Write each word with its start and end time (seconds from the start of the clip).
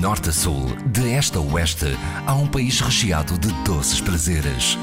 norte 0.00 0.30
a 0.30 0.32
sul, 0.32 0.64
de 0.86 1.12
este 1.12 1.36
a 1.36 1.40
oeste, 1.42 1.94
há 2.26 2.34
um 2.34 2.46
país 2.46 2.80
recheado 2.80 3.36
de 3.36 3.52
doces 3.64 4.00
prazeres. 4.00 4.78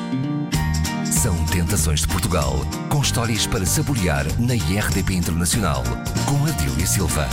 São 1.04 1.44
Tentações 1.48 2.02
de 2.02 2.08
Portugal, 2.08 2.54
com 2.88 3.02
histórias 3.02 3.48
para 3.48 3.66
saborear 3.66 4.26
na 4.40 4.54
IRDP 4.54 5.16
Internacional, 5.16 5.84
com 6.28 6.46
Adília 6.46 6.86
Silva. 6.86 7.28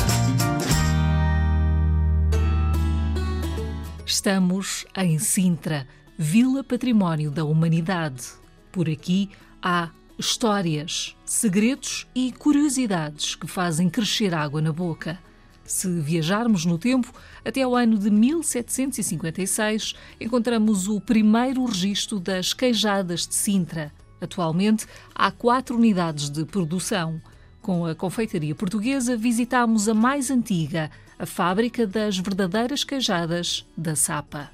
Estamos 4.06 4.86
em 4.96 5.18
Sintra, 5.18 5.86
Vila 6.16 6.64
Património 6.64 7.30
da 7.30 7.44
Humanidade. 7.44 8.24
Por 8.72 8.88
aqui 8.88 9.28
há 9.62 9.90
histórias, 10.18 11.14
segredos 11.26 12.06
e 12.14 12.32
curiosidades 12.32 13.34
que 13.34 13.46
fazem 13.46 13.90
crescer 13.90 14.34
água 14.34 14.62
na 14.62 14.72
boca. 14.72 15.18
Se 15.64 15.88
viajarmos 15.88 16.66
no 16.66 16.76
tempo, 16.76 17.12
até 17.44 17.62
ao 17.62 17.74
ano 17.74 17.98
de 17.98 18.10
1756, 18.10 19.94
encontramos 20.20 20.88
o 20.88 21.00
primeiro 21.00 21.64
registro 21.64 22.20
das 22.20 22.52
queijadas 22.52 23.26
de 23.26 23.34
Sintra. 23.34 23.90
Atualmente, 24.20 24.86
há 25.14 25.30
quatro 25.30 25.76
unidades 25.76 26.28
de 26.28 26.44
produção. 26.44 27.20
Com 27.62 27.86
a 27.86 27.94
confeitaria 27.94 28.54
portuguesa, 28.54 29.16
visitamos 29.16 29.88
a 29.88 29.94
mais 29.94 30.30
antiga, 30.30 30.90
a 31.18 31.24
fábrica 31.24 31.86
das 31.86 32.18
verdadeiras 32.18 32.84
queijadas 32.84 33.66
da 33.74 33.96
Sapa. 33.96 34.50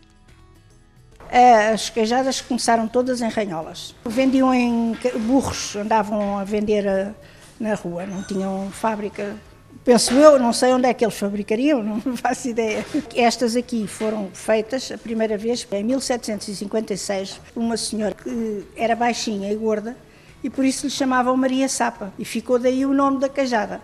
As 1.73 1.91
queijadas 1.91 2.41
começaram 2.41 2.87
todas 2.87 3.21
em 3.21 3.29
ranholas. 3.29 3.95
Vendiam 4.05 4.53
em 4.55 4.97
burros, 5.27 5.75
andavam 5.77 6.39
a 6.39 6.45
vender 6.45 6.87
eh, 6.87 7.15
na 7.59 7.75
rua, 7.75 8.07
não 8.07 8.23
tinham 8.23 8.69
fábrica 8.73 9.37
Penso 9.85 10.15
eu, 10.15 10.39
não 10.39 10.53
sei 10.53 10.73
onde 10.73 10.87
é 10.87 10.95
que 10.95 11.05
eles 11.05 11.17
fabricariam, 11.17 11.83
não 12.05 12.17
faço 12.17 12.49
ideia. 12.49 12.85
Estas 13.15 13.57
aqui 13.57 13.87
foram 13.87 14.29
feitas 14.33 14.93
a 14.93 14.99
primeira 14.99 15.39
vez 15.39 15.67
em 15.73 15.85
1756 15.85 17.41
por 17.55 17.61
uma 17.61 17.77
senhora 17.77 18.15
que 18.15 18.65
era 18.77 18.95
baixinha 18.95 19.51
e 19.53 19.57
gorda 19.57 19.97
e 20.43 20.49
por 20.49 20.65
isso 20.65 20.87
lhe 20.87 20.91
chamavam 20.91 21.37
Maria 21.37 21.69
Sapa 21.69 22.13
e 22.19 22.25
ficou 22.25 22.59
daí 22.59 22.85
o 22.87 22.95
nome 22.95 23.19
da 23.21 23.29
cajada. 23.29 23.81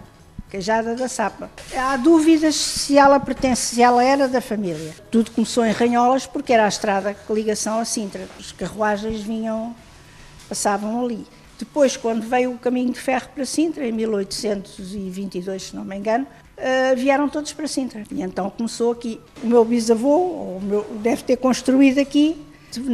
Cajada 0.50 0.94
da 0.94 1.08
Sapa. 1.08 1.50
Há 1.76 1.96
dúvidas 1.96 2.54
se 2.54 2.96
ela 2.96 3.18
pertence, 3.18 3.74
se 3.74 3.82
ela 3.82 4.02
era 4.02 4.28
da 4.28 4.40
família. 4.40 4.94
Tudo 5.10 5.32
começou 5.32 5.66
em 5.66 5.72
Ranholas 5.72 6.24
porque 6.26 6.52
era 6.52 6.64
a 6.64 6.68
estrada 6.68 7.14
com 7.26 7.34
ligação 7.34 7.78
a 7.78 7.84
Sintra. 7.84 8.28
As 8.38 8.52
carruagens 8.52 9.20
vinham, 9.22 9.74
passavam 10.48 11.04
ali. 11.04 11.26
Depois, 11.58 11.96
quando 11.96 12.22
veio 12.22 12.52
o 12.52 12.58
caminho 12.58 12.92
de 12.92 13.00
ferro 13.00 13.28
para 13.34 13.44
Sintra, 13.46 13.86
em 13.86 13.92
1822, 13.92 15.62
se 15.62 15.76
não 15.76 15.84
me 15.84 15.96
engano, 15.96 16.26
uh, 16.58 16.96
vieram 16.96 17.28
todos 17.28 17.52
para 17.52 17.66
Sintra. 17.66 18.04
E 18.10 18.20
então 18.20 18.50
começou 18.50 18.92
aqui. 18.92 19.20
O 19.42 19.46
meu 19.46 19.64
bisavô, 19.64 20.16
o 20.16 20.60
meu, 20.62 20.84
deve 21.02 21.22
ter 21.22 21.36
construído 21.36 21.98
aqui, 21.98 22.36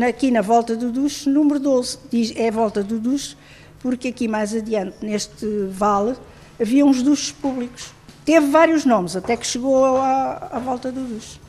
aqui 0.09 0.31
na 0.31 0.43
volta 0.43 0.77
do 0.77 0.93
Duche, 0.93 1.29
número 1.29 1.59
12. 1.59 1.99
Diz, 2.09 2.33
é 2.37 2.49
a 2.49 2.53
volta 2.53 2.85
do 2.85 3.01
Duche, 3.01 3.37
porque 3.81 4.09
aqui 4.09 4.29
mais 4.29 4.55
adiante, 4.55 4.97
neste 5.03 5.45
vale, 5.69 6.15
havia 6.61 6.87
uns 6.87 7.03
duches 7.03 7.33
públicos. 7.33 7.91
Teve 8.25 8.47
vários 8.47 8.85
nomes, 8.85 9.17
até 9.17 9.37
que 9.37 9.45
chegou 9.45 9.97
à, 9.97 10.51
à 10.53 10.59
volta 10.61 10.93
do 10.93 11.03
Duche. 11.03 11.41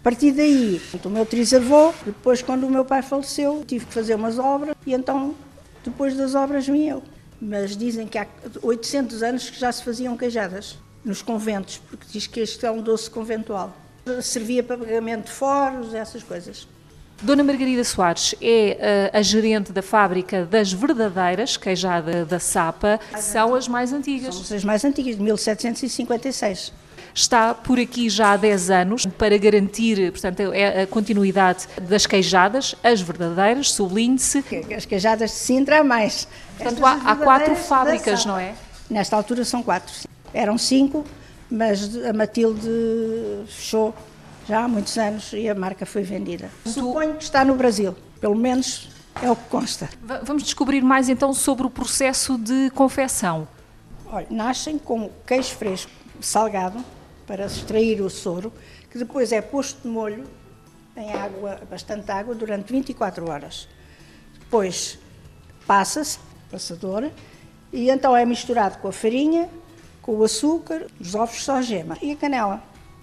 A 0.00 0.02
partir 0.02 0.32
daí, 0.32 0.80
o 1.04 1.08
meu 1.08 1.24
trisavô, 1.24 1.92
depois 2.04 2.42
quando 2.42 2.66
o 2.66 2.70
meu 2.70 2.84
pai 2.84 3.02
faleceu, 3.02 3.64
tive 3.66 3.86
que 3.86 3.92
fazer 3.92 4.14
umas 4.14 4.38
obras 4.38 4.74
e 4.86 4.94
então 4.94 5.34
depois 5.84 6.16
das 6.16 6.34
obras 6.34 6.66
vim 6.66 6.88
eu. 6.88 7.02
Mas 7.40 7.76
dizem 7.76 8.06
que 8.06 8.18
há 8.18 8.26
800 8.62 9.22
anos 9.22 9.50
que 9.50 9.58
já 9.58 9.72
se 9.72 9.82
faziam 9.82 10.16
queijadas 10.16 10.78
nos 11.04 11.22
conventos, 11.22 11.80
porque 11.88 12.04
diz 12.12 12.26
que 12.26 12.40
este 12.40 12.66
é 12.66 12.70
um 12.70 12.82
doce 12.82 13.10
conventual. 13.10 13.74
Servia 14.22 14.62
para 14.62 14.76
pagamento 14.76 15.26
de 15.26 15.30
foros, 15.30 15.94
essas 15.94 16.22
coisas. 16.22 16.68
Dona 17.22 17.44
Margarida 17.44 17.84
Soares 17.84 18.34
é 18.40 19.10
uh, 19.12 19.18
a 19.18 19.22
gerente 19.22 19.72
da 19.72 19.82
fábrica 19.82 20.44
das 20.46 20.72
verdadeiras 20.72 21.56
queijadas 21.56 22.26
da 22.26 22.38
Sapa, 22.38 22.98
são 23.18 23.54
as 23.54 23.68
mais 23.68 23.92
antigas. 23.92 24.34
São 24.34 24.56
as 24.56 24.64
mais 24.64 24.84
antigas, 24.84 25.16
de 25.16 25.22
1756 25.22 26.72
está 27.14 27.54
por 27.54 27.78
aqui 27.78 28.08
já 28.08 28.32
há 28.32 28.36
10 28.36 28.70
anos 28.70 29.06
para 29.06 29.36
garantir, 29.38 30.10
portanto, 30.12 30.40
é 30.52 30.82
a 30.82 30.86
continuidade 30.86 31.66
das 31.82 32.06
queijadas, 32.06 32.74
as 32.82 33.00
verdadeiras, 33.00 33.72
sublinhe-se. 33.72 34.44
As 34.74 34.84
queijadas 34.84 35.30
de 35.30 35.36
Sintra 35.36 35.80
há 35.80 35.84
mais. 35.84 36.26
Portanto, 36.56 36.84
há, 36.84 36.92
há 37.04 37.16
quatro 37.16 37.54
fábricas, 37.56 38.24
não 38.24 38.38
é? 38.38 38.54
Nesta 38.88 39.16
altura 39.16 39.44
são 39.44 39.62
quatro. 39.62 39.94
Eram 40.32 40.58
cinco, 40.58 41.04
mas 41.50 41.96
a 42.04 42.12
Matilde 42.12 42.68
fechou 43.46 43.94
já 44.48 44.64
há 44.64 44.68
muitos 44.68 44.96
anos 44.98 45.32
e 45.32 45.48
a 45.48 45.54
marca 45.54 45.86
foi 45.86 46.02
vendida. 46.02 46.50
Suponho 46.66 47.14
que 47.14 47.22
está 47.22 47.44
no 47.44 47.54
Brasil, 47.54 47.94
pelo 48.20 48.34
menos 48.34 48.88
é 49.22 49.30
o 49.30 49.36
que 49.36 49.48
consta. 49.48 49.88
Vamos 50.22 50.42
descobrir 50.42 50.82
mais 50.82 51.08
então 51.08 51.32
sobre 51.32 51.66
o 51.66 51.70
processo 51.70 52.38
de 52.38 52.70
confecção. 52.70 53.46
Olha, 54.06 54.26
nascem 54.30 54.78
com 54.78 55.10
queijo 55.26 55.54
fresco, 55.54 55.90
salgado, 56.20 56.84
para 57.30 57.46
extrair 57.46 58.00
o 58.00 58.10
soro, 58.10 58.52
que 58.90 58.98
depois 58.98 59.30
é 59.30 59.40
posto 59.40 59.82
de 59.82 59.88
molho 59.88 60.24
em 60.96 61.12
água, 61.12 61.60
bastante 61.70 62.10
água, 62.10 62.34
durante 62.34 62.72
24 62.72 63.30
horas. 63.30 63.68
Depois 64.36 64.98
passa-se, 65.64 66.18
passador, 66.50 67.08
e 67.72 67.88
então 67.88 68.16
é 68.16 68.26
misturado 68.26 68.78
com 68.78 68.88
a 68.88 68.92
farinha, 68.92 69.48
com 70.02 70.16
o 70.16 70.24
açúcar, 70.24 70.88
os 70.98 71.14
ovos 71.14 71.44
só 71.44 71.62
gema 71.62 71.96
e 72.02 72.10
a 72.10 72.16
canela. 72.16 72.60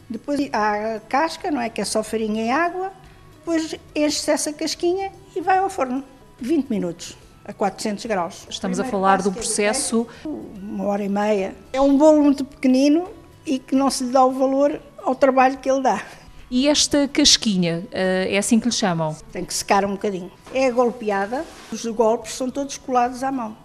Depois 0.09 0.41
há 0.51 0.95
a 0.95 0.99
casca, 0.99 1.49
não 1.49 1.61
é? 1.61 1.69
Que 1.69 1.79
é 1.79 1.85
só 1.85 2.03
farinha 2.03 2.43
e 2.43 2.49
água. 2.49 2.91
Depois 3.39 3.75
enche-se 3.95 4.29
essa 4.29 4.51
casquinha 4.51 5.09
e 5.33 5.39
vai 5.39 5.59
ao 5.59 5.69
forno. 5.69 6.03
20 6.37 6.67
minutos, 6.67 7.17
a 7.45 7.53
400 7.53 8.05
graus. 8.07 8.45
Estamos 8.49 8.77
a 8.77 8.83
falar 8.83 9.21
do 9.21 9.31
processo. 9.31 10.05
Uma 10.25 10.83
hora 10.83 11.05
e 11.05 11.09
meia. 11.09 11.55
É 11.71 11.79
um 11.79 11.97
bolo 11.97 12.21
muito 12.21 12.43
pequenino 12.43 13.15
e 13.47 13.57
que 13.57 13.73
não 13.73 13.89
se 13.89 14.03
lhe 14.03 14.11
dá 14.11 14.23
o 14.25 14.31
valor 14.31 14.79
ao 15.01 15.15
trabalho 15.15 15.57
que 15.57 15.71
ele 15.71 15.81
dá. 15.81 16.03
E 16.51 16.67
esta 16.67 17.07
casquinha, 17.07 17.85
eh, 17.91 18.27
é 18.31 18.37
assim 18.37 18.59
que 18.59 18.67
lhe 18.67 18.73
chamam? 18.73 19.15
Tem 19.31 19.43
que 19.43 19.53
secar 19.53 19.83
um 19.85 19.91
bocadinho. 19.91 20.31
É 20.53 20.69
golpeada, 20.69 21.43
os 21.71 21.85
golpes 21.85 22.33
são 22.33 22.49
todos 22.49 22.77
colados 22.77 23.23
à 23.23 23.31
mão. 23.31 23.57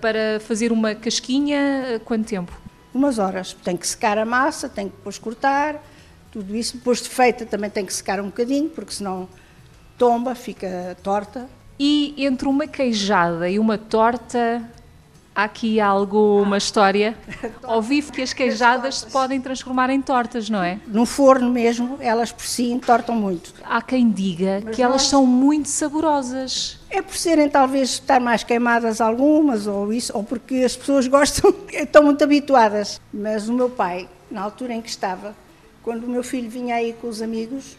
Para 0.00 0.38
fazer 0.40 0.70
uma 0.70 0.94
casquinha, 0.94 1.58
eh, 1.58 2.00
quanto 2.04 2.26
tempo? 2.26 2.52
Umas 2.94 3.18
horas. 3.18 3.54
Tem 3.64 3.76
que 3.76 3.86
secar 3.86 4.18
a 4.18 4.24
massa, 4.24 4.68
tem 4.68 4.88
que 4.88 4.96
depois 4.96 5.18
cortar, 5.18 5.82
tudo 6.30 6.54
isso. 6.54 6.76
Depois 6.76 7.02
de 7.02 7.08
feita 7.08 7.44
também 7.44 7.70
tem 7.70 7.84
que 7.84 7.92
secar 7.92 8.20
um 8.20 8.26
bocadinho, 8.26 8.68
porque 8.68 8.92
senão 8.92 9.28
tomba, 9.98 10.34
fica 10.34 10.96
torta. 11.02 11.48
E 11.78 12.14
entre 12.18 12.48
uma 12.48 12.66
queijada 12.66 13.48
e 13.48 13.58
uma 13.58 13.76
torta, 13.76 14.62
Há 15.34 15.44
aqui 15.44 15.80
algo, 15.80 16.42
uma 16.42 16.58
história. 16.58 17.16
Ouvi 17.64 18.02
que 18.02 18.20
as 18.20 18.34
queijadas 18.34 18.98
se 18.98 19.06
podem 19.06 19.40
transformar 19.40 19.88
em 19.88 20.02
tortas, 20.02 20.50
não 20.50 20.62
é? 20.62 20.78
No 20.86 21.06
forno 21.06 21.50
mesmo, 21.50 21.96
elas 22.00 22.30
por 22.30 22.44
si 22.44 22.70
entortam 22.70 23.16
muito. 23.16 23.54
Há 23.64 23.80
quem 23.80 24.10
diga 24.10 24.60
Mas 24.62 24.76
que 24.76 24.82
elas 24.82 25.02
são 25.02 25.26
muito 25.26 25.70
saborosas. 25.70 26.78
É 26.90 27.00
por 27.00 27.16
serem 27.16 27.48
talvez 27.48 27.90
estar 27.90 28.20
mais 28.20 28.44
queimadas 28.44 29.00
algumas, 29.00 29.66
ou 29.66 29.90
isso, 29.90 30.14
ou 30.14 30.22
porque 30.22 30.56
as 30.56 30.76
pessoas 30.76 31.06
gostam, 31.06 31.54
estão 31.72 32.02
muito 32.02 32.22
habituadas. 32.22 33.00
Mas 33.12 33.48
o 33.48 33.54
meu 33.54 33.70
pai, 33.70 34.08
na 34.30 34.42
altura 34.42 34.74
em 34.74 34.82
que 34.82 34.90
estava, 34.90 35.34
quando 35.82 36.04
o 36.04 36.10
meu 36.10 36.22
filho 36.22 36.50
vinha 36.50 36.74
aí 36.74 36.92
com 36.92 37.08
os 37.08 37.22
amigos, 37.22 37.78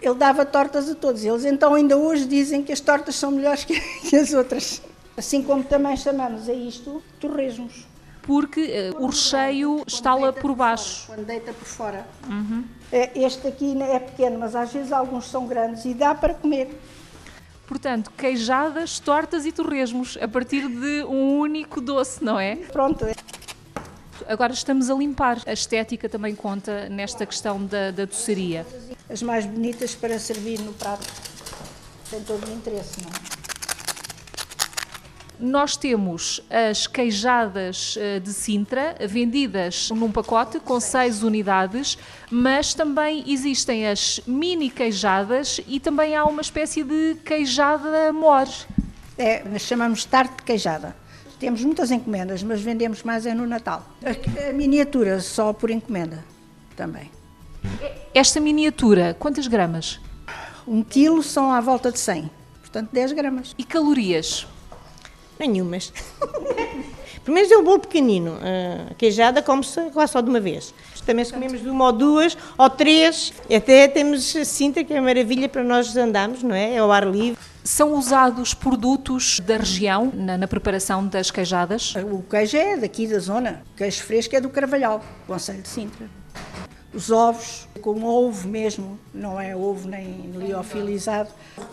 ele 0.00 0.14
dava 0.14 0.44
tortas 0.44 0.90
a 0.90 0.96
todos. 0.96 1.24
Eles 1.24 1.44
então 1.44 1.74
ainda 1.74 1.96
hoje 1.96 2.26
dizem 2.26 2.60
que 2.60 2.72
as 2.72 2.80
tortas 2.80 3.14
são 3.14 3.30
melhores 3.30 3.64
que 4.08 4.16
as 4.16 4.34
outras. 4.34 4.82
Assim 5.16 5.42
como 5.42 5.62
também 5.62 5.96
chamamos 5.96 6.48
a 6.48 6.52
isto 6.52 7.02
torresmos. 7.20 7.86
Porque 8.22 8.92
uh, 8.94 9.02
o 9.02 9.06
recheio 9.08 9.82
está 9.86 10.14
lá 10.14 10.32
por 10.32 10.54
baixo. 10.54 11.06
Por, 11.06 11.16
quando 11.16 11.26
deita 11.26 11.52
por 11.52 11.66
fora. 11.66 12.06
Uhum. 12.28 12.64
Este 13.14 13.48
aqui 13.48 13.80
é 13.82 13.98
pequeno, 13.98 14.38
mas 14.38 14.54
às 14.54 14.72
vezes 14.72 14.92
alguns 14.92 15.26
são 15.26 15.46
grandes 15.46 15.84
e 15.84 15.92
dá 15.92 16.14
para 16.14 16.34
comer. 16.34 16.78
Portanto, 17.66 18.12
queijadas, 18.16 19.00
tortas 19.00 19.46
e 19.46 19.52
torresmos, 19.52 20.18
a 20.20 20.28
partir 20.28 20.68
de 20.68 21.04
um 21.04 21.38
único 21.38 21.80
doce, 21.80 22.22
não 22.22 22.38
é? 22.38 22.56
Pronto. 22.56 23.06
Agora 24.28 24.52
estamos 24.52 24.90
a 24.90 24.94
limpar. 24.94 25.40
A 25.46 25.52
estética 25.52 26.08
também 26.08 26.34
conta 26.34 26.88
nesta 26.88 27.26
questão 27.26 27.64
da, 27.64 27.90
da 27.90 28.04
doçaria. 28.04 28.66
As 29.10 29.22
mais 29.22 29.46
bonitas 29.46 29.94
para 29.94 30.18
servir 30.18 30.60
no 30.60 30.72
prato. 30.74 31.06
Tem 32.10 32.20
todo 32.22 32.46
o 32.46 32.52
interesse, 32.52 33.00
não 33.02 33.08
é? 33.08 33.41
Nós 35.42 35.76
temos 35.76 36.40
as 36.48 36.86
queijadas 36.86 37.98
eh, 37.98 38.20
de 38.20 38.32
Sintra, 38.32 38.94
vendidas 39.08 39.90
num 39.90 40.12
pacote 40.12 40.60
com 40.60 40.78
seis 40.78 41.24
unidades, 41.24 41.98
mas 42.30 42.74
também 42.74 43.24
existem 43.26 43.88
as 43.88 44.20
mini 44.24 44.70
queijadas 44.70 45.60
e 45.66 45.80
também 45.80 46.14
há 46.14 46.24
uma 46.24 46.42
espécie 46.42 46.84
de 46.84 47.16
queijada 47.24 48.12
mor. 48.12 48.46
É, 49.18 49.42
nós 49.42 49.62
chamamos 49.62 50.04
tarte 50.04 50.36
de 50.36 50.42
queijada. 50.44 50.94
Temos 51.40 51.64
muitas 51.64 51.90
encomendas, 51.90 52.40
mas 52.44 52.60
vendemos 52.60 53.02
mais 53.02 53.26
é 53.26 53.34
no 53.34 53.44
Natal. 53.44 53.84
A, 54.04 54.48
a 54.48 54.52
miniatura 54.52 55.18
só 55.18 55.52
por 55.52 55.70
encomenda 55.70 56.24
também. 56.76 57.10
Esta 58.14 58.38
miniatura, 58.38 59.16
quantas 59.18 59.48
gramas? 59.48 59.98
Um 60.68 60.84
quilo 60.84 61.20
são 61.20 61.50
à 61.50 61.60
volta 61.60 61.90
de 61.90 61.98
100, 61.98 62.30
portanto 62.60 62.90
10 62.92 63.10
gramas. 63.10 63.56
E 63.58 63.64
calorias? 63.64 64.46
Nenhumas. 65.42 65.92
Primeiro 67.24 67.52
é 67.52 67.56
um 67.58 67.62
bolo 67.62 67.78
pequenino, 67.78 68.36
a 68.90 68.94
queijada 68.94 69.40
come-se 69.40 69.80
quase 69.90 70.12
só 70.12 70.20
de 70.20 70.28
uma 70.28 70.40
vez. 70.40 70.74
Também 71.06 71.24
se 71.24 71.32
comemos 71.32 71.60
de 71.60 71.68
uma 71.68 71.86
ou 71.86 71.92
duas 71.92 72.36
ou 72.58 72.70
três, 72.70 73.32
até 73.54 73.86
temos 73.86 74.34
a 74.34 74.44
cinta 74.44 74.82
que 74.82 74.92
é 74.92 75.00
maravilha 75.00 75.48
para 75.48 75.62
nós 75.62 75.96
andarmos, 75.96 76.42
não 76.42 76.54
é? 76.54 76.74
É 76.74 76.78
ao 76.78 76.90
ar 76.90 77.06
livre. 77.06 77.38
São 77.62 77.94
usados 77.94 78.54
produtos 78.54 79.38
da 79.38 79.56
região 79.56 80.12
na, 80.12 80.36
na, 80.36 80.48
preparação 80.48 81.06
das 81.06 81.30
queijadas? 81.30 81.94
O 81.96 82.22
queijo 82.22 82.56
é 82.56 82.76
daqui 82.76 83.06
da 83.06 83.20
zona. 83.20 83.62
O 83.74 83.76
queijo 83.76 84.02
fresco 84.02 84.34
é 84.34 84.40
do 84.40 84.48
Carvalhal, 84.48 85.00
Conselho 85.26 85.62
de 85.62 85.68
Sintra. 85.68 86.21
Os 86.94 87.10
ovos, 87.10 87.66
com 87.80 88.04
ovo 88.04 88.46
mesmo, 88.46 88.98
não 89.14 89.40
é 89.40 89.56
ovo 89.56 89.88
nem 89.88 90.30
liofilizado, 90.34 91.30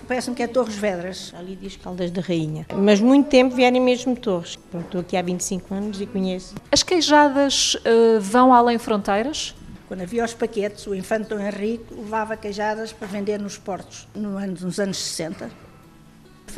parece-me 0.07 0.35
que 0.35 0.43
é 0.43 0.47
Torres 0.47 0.75
Vedras. 0.75 1.33
Ali 1.37 1.57
diz 1.57 1.75
Caldas 1.75 2.09
da 2.09 2.21
Rainha. 2.21 2.65
Mas 2.73 3.01
muito 3.01 3.27
tempo 3.27 3.53
vierem 3.53 3.81
mesmo 3.81 4.15
Torres. 4.15 4.55
Pronto, 4.55 4.85
estou 4.85 5.01
aqui 5.01 5.17
há 5.17 5.21
25 5.21 5.73
anos 5.73 5.99
e 5.99 6.05
conheço. 6.05 6.55
As 6.71 6.83
queijadas 6.83 7.75
uh, 7.75 8.21
vão 8.21 8.53
além 8.53 8.77
fronteiras? 8.77 9.53
Quando 9.89 10.03
havia 10.03 10.23
os 10.23 10.33
paquetes, 10.33 10.87
o 10.87 10.95
infante 10.95 11.29
Dom 11.29 11.39
Henrique 11.39 11.93
levava 11.93 12.37
queijadas 12.37 12.93
para 12.93 13.07
vender 13.07 13.39
nos 13.39 13.57
portos, 13.57 14.07
no 14.15 14.37
ano, 14.37 14.55
nos 14.61 14.79
anos 14.79 14.97
60. 14.97 15.49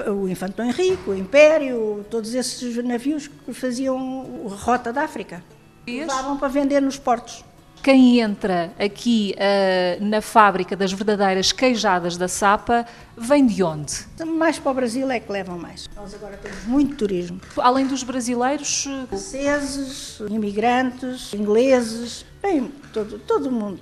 O 0.08 0.28
infante 0.28 0.58
Dom 0.58 0.66
Henrique, 0.66 1.10
o 1.10 1.16
Império, 1.16 2.06
todos 2.12 2.34
esses 2.36 2.75
navios 2.84 3.28
que 3.28 3.54
faziam 3.54 4.46
rota 4.48 4.94
da 4.94 5.04
África. 5.04 5.44
Levavam 5.88 6.38
para 6.38 6.50
vender 6.50 6.81
nos 6.81 7.00
portos. 7.00 7.44
Quem 7.83 8.19
entra 8.19 8.72
aqui 8.78 9.33
uh, 9.38 10.06
na 10.06 10.22
fábrica 10.22 10.75
das 10.75 10.94
verdadeiras 10.94 11.51
queijadas 11.51 12.16
da 12.16 12.28
Sapa 12.28 12.86
vem 13.18 13.44
de 13.48 13.63
onde? 13.63 14.06
Mais 14.38 14.60
para 14.60 14.72
o 14.72 14.75
Brasil 14.75 15.10
é 15.10 15.19
que 15.19 15.31
levam 15.31 15.57
mais. 15.57 15.89
Nós 15.95 16.13
agora 16.13 16.38
temos 16.38 16.63
muito 16.66 16.95
turismo. 16.95 17.42
Além 17.57 17.88
dos 17.88 18.04
brasileiros? 18.04 18.88
Franceses, 19.07 20.19
imigrantes, 20.30 21.33
ingleses, 21.33 22.24
bem, 22.39 22.72
todo, 22.94 23.18
todo 23.18 23.51
mundo. 23.51 23.80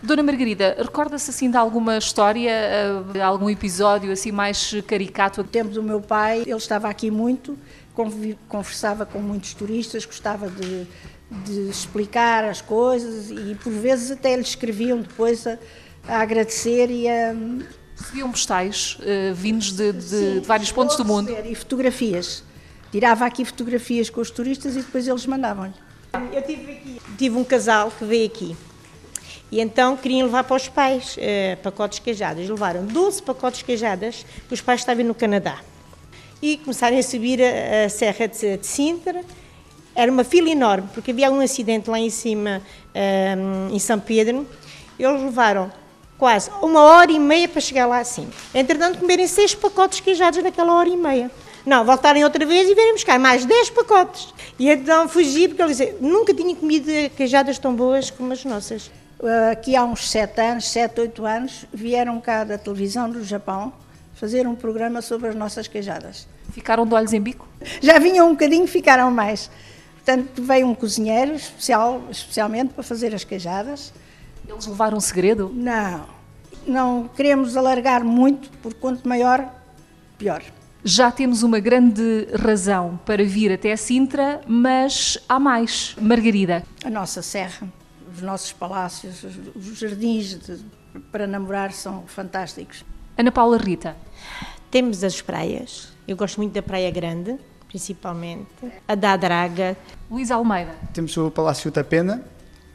Dona 0.00 0.22
Margarida, 0.22 0.76
recorda-se 0.78 1.30
assim 1.30 1.50
de 1.50 1.56
alguma 1.56 1.96
história, 1.96 2.52
de 3.10 3.20
algum 3.20 3.50
episódio 3.50 4.12
assim 4.12 4.30
mais 4.30 4.74
caricato? 4.86 5.42
No 5.42 5.48
tempo 5.48 5.70
do 5.70 5.82
meu 5.82 6.00
pai, 6.00 6.42
ele 6.42 6.52
estava 6.52 6.88
aqui 6.88 7.10
muito, 7.10 7.58
conversava 8.48 9.04
com 9.06 9.18
muitos 9.18 9.54
turistas, 9.54 10.04
gostava 10.04 10.48
de 10.48 10.86
de 11.30 11.68
explicar 11.68 12.44
as 12.44 12.60
coisas 12.60 13.30
e 13.30 13.54
por 13.56 13.72
vezes 13.72 14.10
até 14.10 14.36
lhe 14.36 14.42
escreviam 14.42 15.00
depois 15.00 15.46
a, 15.46 15.58
a 16.06 16.20
agradecer 16.20 16.90
e 16.90 17.08
a. 17.08 17.34
Recebiam 17.96 18.30
postais 18.30 18.98
uh, 19.00 19.34
vindos 19.34 19.70
de, 19.70 19.92
de, 19.92 20.02
Sim, 20.02 20.40
de 20.40 20.46
vários 20.46 20.72
pontos 20.72 20.96
do 20.96 21.04
mundo. 21.04 21.30
E 21.44 21.54
fotografias. 21.54 22.42
Tirava 22.90 23.24
aqui 23.24 23.44
fotografias 23.44 24.10
com 24.10 24.20
os 24.20 24.30
turistas 24.30 24.74
e 24.74 24.80
depois 24.80 25.06
eles 25.06 25.26
mandavam-lhe. 25.26 25.74
Eu 26.32 26.42
tive, 26.42 26.72
aqui, 26.72 27.00
tive 27.16 27.36
um 27.36 27.44
casal 27.44 27.90
que 27.90 28.04
veio 28.04 28.26
aqui 28.26 28.56
e 29.54 29.60
então 29.60 29.96
queriam 29.96 30.26
levar 30.26 30.42
para 30.42 30.56
os 30.56 30.68
pais 30.68 31.16
uh, 31.16 31.56
pacotes 31.62 32.00
queijadas. 32.00 32.48
Levaram 32.48 32.84
12 32.84 33.22
pacotes 33.22 33.62
queijadas 33.62 34.26
que 34.48 34.54
os 34.54 34.60
pais 34.60 34.80
estavam 34.80 35.04
no 35.04 35.14
Canadá. 35.14 35.60
E 36.42 36.56
começaram 36.56 36.98
a 36.98 37.02
subir 37.04 37.40
a, 37.40 37.84
a 37.84 37.88
Serra 37.88 38.26
de, 38.26 38.56
de 38.56 38.66
Sintra 38.66 39.24
era 39.94 40.10
uma 40.10 40.24
fila 40.24 40.50
enorme, 40.50 40.88
porque 40.92 41.10
havia 41.10 41.30
um 41.30 41.40
acidente 41.40 41.88
lá 41.88 41.98
em 41.98 42.10
cima, 42.10 42.60
um, 42.94 43.74
em 43.74 43.78
São 43.78 43.98
Pedro. 44.00 44.46
Eles 44.98 45.22
levaram 45.22 45.72
quase 46.18 46.50
uma 46.62 46.80
hora 46.80 47.10
e 47.10 47.18
meia 47.18 47.48
para 47.48 47.60
chegar 47.60 47.86
lá 47.86 47.98
assim. 47.98 48.28
Entretanto, 48.54 48.98
comerem 48.98 49.26
seis 49.26 49.54
pacotes 49.54 50.00
queijados 50.00 50.42
naquela 50.42 50.74
hora 50.74 50.88
e 50.88 50.96
meia. 50.96 51.30
Não, 51.64 51.84
voltarem 51.84 52.22
outra 52.24 52.44
vez 52.44 52.68
e 52.68 52.74
virem 52.74 52.92
buscar 52.92 53.18
mais 53.18 53.44
dez 53.44 53.70
pacotes. 53.70 54.34
E 54.58 54.68
então 54.68 55.08
fugi, 55.08 55.48
porque 55.48 55.62
ele 55.62 55.70
dizia, 55.70 55.96
nunca 56.00 56.34
tinha 56.34 56.54
comido 56.54 56.90
queijadas 57.16 57.58
tão 57.58 57.74
boas 57.74 58.10
como 58.10 58.32
as 58.32 58.44
nossas. 58.44 58.90
Aqui 59.50 59.74
há 59.74 59.82
uns 59.82 60.10
sete 60.10 60.40
anos, 60.40 60.68
sete, 60.68 61.00
oito 61.00 61.24
anos, 61.24 61.64
vieram 61.72 62.20
cá 62.20 62.44
da 62.44 62.58
televisão 62.58 63.08
do 63.08 63.24
Japão 63.24 63.72
fazer 64.14 64.46
um 64.46 64.54
programa 64.54 65.00
sobre 65.00 65.28
as 65.28 65.34
nossas 65.34 65.66
queijadas. 65.66 66.28
Ficaram 66.52 66.86
de 66.86 66.94
olhos 66.94 67.12
em 67.12 67.20
bico? 67.20 67.48
Já 67.80 67.98
vinham 67.98 68.28
um 68.28 68.32
bocadinho, 68.32 68.66
ficaram 68.66 69.10
mais. 69.10 69.50
Portanto, 70.04 70.42
veio 70.42 70.66
um 70.66 70.74
cozinheiro 70.74 71.34
especial, 71.34 72.02
especialmente 72.10 72.74
para 72.74 72.82
fazer 72.82 73.14
as 73.14 73.24
queijadas. 73.24 73.90
Eles 74.46 74.66
levaram 74.66 74.98
um 74.98 75.00
segredo? 75.00 75.50
Não, 75.54 76.06
não 76.66 77.08
queremos 77.08 77.56
alargar 77.56 78.04
muito, 78.04 78.50
porque 78.62 78.78
quanto 78.78 79.08
maior, 79.08 79.50
pior. 80.18 80.42
Já 80.84 81.10
temos 81.10 81.42
uma 81.42 81.58
grande 81.58 82.28
razão 82.38 83.00
para 83.06 83.24
vir 83.24 83.50
até 83.50 83.74
Sintra, 83.76 84.42
mas 84.46 85.16
há 85.26 85.40
mais. 85.40 85.96
Margarida. 85.98 86.62
A 86.84 86.90
nossa 86.90 87.22
serra, 87.22 87.66
os 88.14 88.20
nossos 88.20 88.52
palácios, 88.52 89.24
os 89.56 89.78
jardins 89.78 90.38
de, 90.38 90.58
para 91.10 91.26
namorar 91.26 91.72
são 91.72 92.04
fantásticos. 92.06 92.84
Ana 93.16 93.32
Paula 93.32 93.56
Rita. 93.56 93.96
Temos 94.70 95.02
as 95.02 95.22
praias. 95.22 95.94
Eu 96.06 96.14
gosto 96.14 96.36
muito 96.36 96.52
da 96.52 96.60
Praia 96.60 96.90
Grande 96.90 97.38
principalmente, 97.74 98.46
a 98.86 98.94
da 98.94 99.16
Draga. 99.16 99.76
Luís 100.08 100.30
Almeida. 100.30 100.76
Temos 100.92 101.16
o 101.16 101.28
Palácio 101.28 101.72
da 101.72 101.82
Pena 101.82 102.22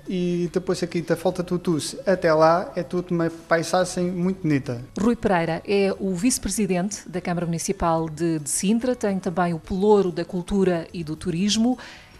e 0.09 0.49
depois 0.51 0.83
aqui 0.83 1.01
da 1.01 1.15
Falta 1.15 1.41
Tutus 1.41 1.95
até 2.05 2.33
lá 2.33 2.69
é 2.75 2.83
tudo 2.83 3.11
uma 3.11 3.29
paisagem 3.29 4.11
muito 4.11 4.41
bonita. 4.41 4.83
Rui 4.99 5.15
Pereira 5.15 5.61
é 5.65 5.95
o 5.97 6.13
vice-presidente 6.13 7.07
da 7.07 7.21
Câmara 7.21 7.45
Municipal 7.45 8.09
de, 8.09 8.39
de 8.39 8.49
Sintra, 8.49 8.93
tem 8.93 9.19
também 9.19 9.53
o 9.53 9.59
pelouro 9.59 10.11
da 10.11 10.25
cultura 10.25 10.85
e 10.91 11.01
do 11.01 11.15
turismo. 11.15 11.77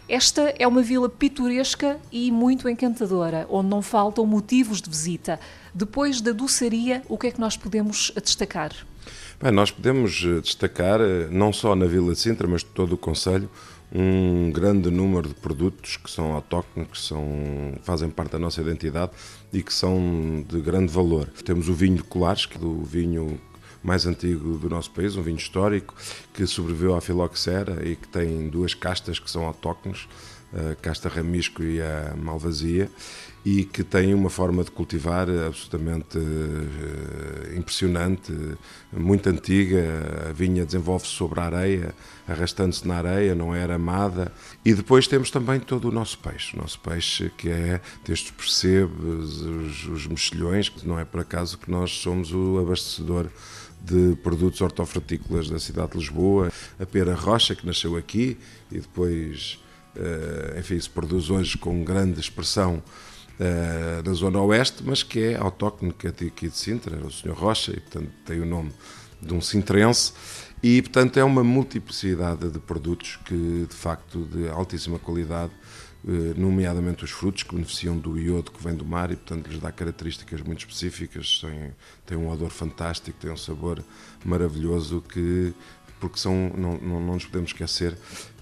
Esta 0.08 0.54
é 0.58 0.66
uma 0.66 0.80
vila 0.80 1.08
pitoresca 1.08 1.98
e 2.10 2.32
muito 2.32 2.66
encantadora, 2.66 3.46
onde 3.50 3.68
não 3.68 3.82
faltam 3.82 4.24
motivos 4.24 4.80
de 4.80 4.88
visita. 4.88 5.38
Depois 5.74 6.22
da 6.22 6.32
doçaria, 6.32 7.02
o 7.10 7.18
que 7.18 7.26
é 7.26 7.30
que 7.30 7.40
nós 7.40 7.58
podemos 7.58 8.10
destacar? 8.22 8.72
Bem, 9.42 9.52
nós 9.52 9.70
podemos 9.70 10.22
eh, 10.24 10.40
destacar, 10.40 11.00
eh, 11.00 11.28
não 11.30 11.52
só 11.52 11.74
na 11.74 11.86
Vila 11.86 12.12
de 12.12 12.18
Sintra, 12.18 12.46
mas 12.46 12.62
todo 12.62 12.92
o 12.92 12.98
Conselho, 12.98 13.48
um 13.92 14.52
grande 14.52 14.90
número 14.90 15.28
de 15.28 15.34
produtos 15.34 15.96
que 15.96 16.10
são 16.10 16.32
autóctonos, 16.32 16.90
que 16.90 16.98
são, 16.98 17.74
fazem 17.82 18.08
parte 18.10 18.32
da 18.32 18.38
nossa 18.38 18.60
identidade 18.60 19.12
e 19.52 19.62
que 19.62 19.72
são 19.72 20.44
de 20.48 20.60
grande 20.60 20.92
valor. 20.92 21.26
Temos 21.44 21.68
o 21.68 21.74
vinho 21.74 21.96
de 21.96 22.04
Colares, 22.04 22.46
que 22.46 22.56
é 22.56 22.60
o 22.60 22.82
vinho 22.82 23.40
mais 23.82 24.06
antigo 24.06 24.58
do 24.58 24.68
nosso 24.68 24.90
país, 24.90 25.16
um 25.16 25.22
vinho 25.22 25.38
histórico, 25.38 25.94
que 26.34 26.46
sobreviveu 26.46 26.94
à 26.94 27.00
filoxera 27.00 27.86
e 27.88 27.96
que 27.96 28.08
tem 28.08 28.48
duas 28.48 28.74
castas 28.74 29.18
que 29.18 29.30
são 29.30 29.46
autóctones, 29.46 30.06
a 30.52 30.74
casta 30.76 31.08
ramisco 31.08 31.62
e 31.62 31.80
a 31.80 32.14
malvasia, 32.16 32.90
e 33.44 33.64
que 33.64 33.82
tem 33.82 34.12
uma 34.12 34.28
forma 34.28 34.62
de 34.62 34.70
cultivar 34.70 35.28
absolutamente 35.30 36.18
uh, 36.18 37.56
impressionante, 37.56 38.32
muito 38.92 39.28
antiga. 39.28 40.28
A 40.28 40.32
vinha 40.32 40.64
desenvolve-se 40.64 41.12
sobre 41.12 41.40
a 41.40 41.44
areia, 41.44 41.94
arrastando-se 42.28 42.86
na 42.86 42.96
areia, 42.96 43.34
não 43.34 43.54
é 43.54 43.62
aramada. 43.62 44.30
E 44.64 44.74
depois 44.74 45.06
temos 45.06 45.30
também 45.30 45.58
todo 45.58 45.88
o 45.88 45.92
nosso 45.92 46.18
peixe, 46.18 46.54
o 46.54 46.60
nosso 46.60 46.78
peixe 46.80 47.30
que 47.38 47.48
é 47.48 47.80
destes 48.04 48.30
percebes, 48.30 49.40
os, 49.40 49.86
os 49.86 50.06
mexilhões, 50.06 50.68
que 50.68 50.86
não 50.86 50.98
é 50.98 51.04
por 51.04 51.20
acaso 51.20 51.56
que 51.56 51.70
nós 51.70 51.90
somos 51.92 52.32
o 52.32 52.58
abastecedor 52.58 53.30
de 53.82 54.14
produtos 54.22 54.60
hortofrutícolas 54.60 55.48
da 55.48 55.58
cidade 55.58 55.92
de 55.92 55.98
Lisboa, 55.98 56.52
a 56.78 56.84
pera 56.84 57.14
rocha 57.14 57.54
que 57.54 57.66
nasceu 57.66 57.96
aqui 57.96 58.36
e 58.70 58.78
depois, 58.78 59.58
uh, 59.96 60.58
enfim, 60.58 60.78
se 60.78 60.90
produz 60.90 61.30
hoje 61.30 61.56
com 61.56 61.82
grande 61.82 62.20
expressão 62.20 62.82
uh, 63.40 64.02
da 64.02 64.12
zona 64.12 64.40
oeste, 64.40 64.82
mas 64.84 65.02
que 65.02 65.20
é 65.20 65.36
autóctone 65.36 65.94
é 66.04 66.08
aqui 66.08 66.48
de 66.48 66.56
Sintra, 66.56 66.96
o 66.96 67.10
Sr. 67.10 67.32
Rocha, 67.32 67.72
e 67.72 67.80
portanto 67.80 68.10
tem 68.24 68.40
o 68.40 68.46
nome 68.46 68.70
de 69.20 69.34
um 69.34 69.40
sintrense, 69.40 70.12
e 70.62 70.82
portanto 70.82 71.18
é 71.18 71.24
uma 71.24 71.42
multiplicidade 71.42 72.50
de 72.50 72.58
produtos 72.58 73.18
que 73.24 73.66
de 73.68 73.74
facto 73.74 74.24
de 74.26 74.48
altíssima 74.48 74.98
qualidade, 74.98 75.52
uh, 76.04 76.40
nomeadamente 76.40 77.04
os 77.04 77.10
frutos 77.10 77.42
que 77.42 77.54
beneficiam 77.54 77.96
do 77.96 78.18
iodo 78.18 78.50
que 78.50 78.62
vem 78.62 78.74
do 78.74 78.84
mar 78.84 79.10
e 79.10 79.16
portanto 79.16 79.48
lhes 79.48 79.58
dá 79.58 79.72
características 79.72 80.42
muito 80.42 80.60
específicas, 80.60 81.42
tem 82.04 82.18
um 82.18 82.30
odor 82.30 82.50
fantástico, 82.50 83.18
tem 83.18 83.30
um 83.30 83.36
sabor 83.36 83.82
maravilhoso 84.24 85.02
que 85.08 85.54
porque 85.98 86.18
são, 86.18 86.50
não, 86.56 86.78
não, 86.78 87.00
não 87.00 87.14
nos 87.14 87.26
podemos 87.26 87.50
esquecer 87.50 87.94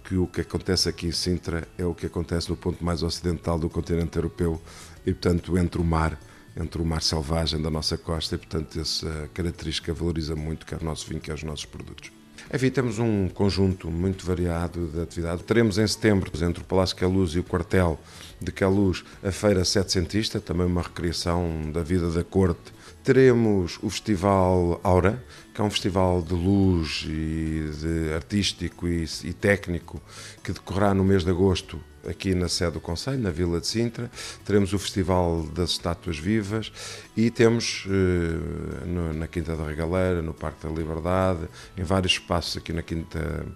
que 0.08 0.16
o 0.16 0.26
que 0.26 0.40
acontece 0.40 0.88
aqui 0.88 1.06
em 1.06 1.12
Sintra 1.12 1.68
é 1.76 1.84
o 1.84 1.94
que 1.94 2.06
acontece 2.06 2.48
no 2.48 2.56
ponto 2.56 2.82
mais 2.82 3.02
ocidental 3.02 3.58
do 3.58 3.68
continente 3.68 4.16
europeu 4.16 4.58
e, 5.04 5.12
portanto, 5.12 5.58
entre 5.58 5.78
o 5.78 5.84
mar, 5.84 6.18
entre 6.56 6.80
o 6.80 6.84
mar 6.84 7.02
selvagem 7.02 7.60
da 7.60 7.68
nossa 7.68 7.98
costa, 7.98 8.34
e, 8.34 8.38
portanto, 8.38 8.80
essa 8.80 9.28
característica 9.34 9.92
valoriza 9.92 10.34
muito 10.34 10.64
quer 10.64 10.80
o 10.80 10.84
nosso 10.84 11.06
vinho, 11.06 11.20
quer 11.20 11.34
os 11.34 11.42
nossos 11.42 11.66
produtos. 11.66 12.10
Enfim, 12.52 12.70
temos 12.70 12.98
um 12.98 13.28
conjunto 13.28 13.90
muito 13.90 14.24
variado 14.24 14.86
de 14.86 14.98
atividade. 15.02 15.42
Teremos 15.42 15.76
em 15.76 15.86
setembro, 15.86 16.32
entre 16.42 16.62
o 16.62 16.64
Palácio 16.64 16.96
Queluz 16.96 17.32
e 17.32 17.40
o 17.40 17.44
quartel 17.44 18.00
de 18.40 18.50
Queluz, 18.50 19.04
a 19.22 19.30
Feira 19.30 19.62
Setecentista, 19.62 20.40
também 20.40 20.66
uma 20.66 20.80
recriação 20.80 21.70
da 21.70 21.82
vida 21.82 22.10
da 22.10 22.24
corte. 22.24 22.77
Teremos 23.02 23.78
o 23.83 23.90
Festival 23.90 24.80
Aura, 24.83 25.23
que 25.54 25.61
é 25.61 25.64
um 25.64 25.71
festival 25.71 26.23
de 26.23 26.35
luz 26.35 27.04
e 27.07 27.71
de 27.80 28.12
artístico 28.14 28.87
e, 28.87 29.04
e 29.25 29.33
técnico 29.33 30.00
que 30.42 30.52
decorrerá 30.52 30.95
no 30.95 31.02
mês 31.02 31.25
de 31.25 31.30
agosto 31.30 31.80
aqui 32.07 32.35
na 32.35 32.49
sede 32.49 32.73
do 32.73 32.80
Conselho, 32.80 33.18
na 33.18 33.30
Vila 33.30 33.61
de 33.61 33.66
Sintra. 33.66 34.11
Teremos 34.45 34.73
o 34.73 34.78
Festival 34.78 35.42
das 35.54 35.71
Estátuas 35.71 36.18
Vivas 36.18 36.73
e 37.16 37.30
temos 37.30 37.87
eh, 37.87 38.87
no, 38.87 39.12
na 39.12 39.26
Quinta 39.26 39.57
da 39.57 39.64
Regaleira, 39.64 40.23
no 40.23 40.33
Parque 40.33 40.66
da 40.66 40.73
Liberdade, 40.73 41.49
em 41.76 41.83
vários 41.83 42.12
espaços 42.12 42.57
aqui 42.57 42.73
na 42.73 42.83
Quinta 42.83 43.47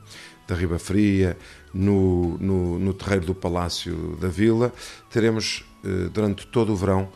da 0.47 0.55
Riba 0.55 0.79
Fria, 0.79 1.37
no, 1.73 2.37
no, 2.39 2.79
no 2.79 2.95
terreiro 2.95 3.27
do 3.27 3.35
Palácio 3.35 4.17
da 4.21 4.29
Vila. 4.29 4.73
Teremos 5.11 5.65
eh, 5.85 6.09
durante 6.12 6.47
todo 6.47 6.73
o 6.73 6.77
verão 6.77 7.11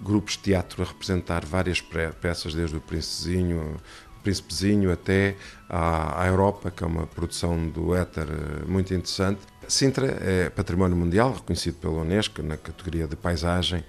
grupos 0.00 0.34
de 0.34 0.40
teatro 0.40 0.82
a 0.82 0.86
representar 0.86 1.44
várias 1.44 1.80
peças, 1.80 2.54
desde 2.54 2.76
o 2.76 2.80
Princezinho, 2.80 3.76
Príncipezinho 4.22 4.92
até 4.92 5.36
à, 5.68 6.22
à, 6.22 6.26
Europa, 6.26 6.70
que 6.70 6.84
é 6.84 6.86
uma 6.86 7.06
produção 7.06 7.68
do 7.68 7.94
éter 7.94 8.26
eh, 8.28 8.66
muito 8.66 8.92
interessante. 8.92 9.40
Sintra 9.66 10.06
é 10.06 10.50
património 10.50 10.96
mundial, 10.96 11.32
reconhecido 11.32 11.76
pela 11.76 12.02
Unesco 12.02 12.42
na 12.42 12.56
categoria 12.56 13.06
de 13.06 13.16
paisagem, 13.16 13.82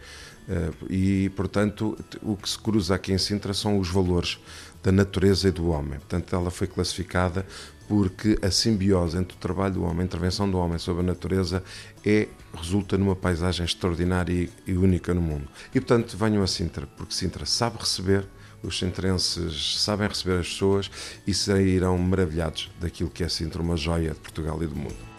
e, 0.89 1.29
portanto, 1.36 1.98
o 2.21 2.36
que 2.36 2.50
se 2.50 2.57
cruza 2.57 2.95
aqui 2.95 3.13
em 3.13 3.17
Sintra 3.17 3.53
são 3.53 3.79
os 3.79 3.89
valores 3.89 4.39
da 4.83 4.91
natureza 4.91 5.48
e 5.48 5.51
do 5.51 5.69
homem. 5.69 6.00
Portanto, 6.00 6.36
ela 6.36 6.50
foi 6.50 6.67
classificada 6.67 7.45
porque 7.88 8.39
a 8.41 8.50
simbiose 8.50 9.17
entre 9.17 9.36
o 9.36 9.39
trabalho 9.39 9.74
do 9.74 9.83
homem, 9.83 10.01
a 10.01 10.05
intervenção 10.05 10.50
do 10.50 10.57
homem 10.57 10.77
sobre 10.77 11.03
a 11.03 11.05
natureza, 11.05 11.62
é, 12.05 12.27
resulta 12.53 12.98
numa 12.98 13.15
paisagem 13.15 13.65
extraordinária 13.65 14.33
e, 14.33 14.50
e 14.65 14.74
única 14.77 15.13
no 15.13 15.21
mundo. 15.21 15.48
E, 15.75 15.79
portanto, 15.79 16.15
venham 16.17 16.41
a 16.41 16.48
Sintra, 16.48 16.88
porque 16.88 17.13
Sintra 17.13 17.45
sabe 17.45 17.77
receber, 17.79 18.25
os 18.63 18.77
sintrenses 18.77 19.81
sabem 19.81 20.07
receber 20.07 20.39
as 20.39 20.48
pessoas 20.48 20.89
e 21.25 21.33
sairão 21.33 21.98
maravilhados 21.98 22.71
daquilo 22.79 23.10
que 23.10 23.24
é 23.24 23.27
Sintra, 23.27 23.62
uma 23.62 23.75
joia 23.75 24.12
de 24.12 24.19
Portugal 24.19 24.62
e 24.63 24.67
do 24.67 24.75
mundo. 24.75 25.11